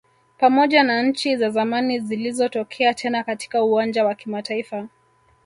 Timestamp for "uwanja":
3.63-4.05